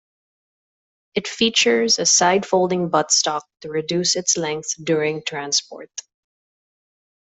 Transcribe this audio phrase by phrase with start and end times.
[1.13, 5.91] It features a side-folding buttstock to reduce its length during transport.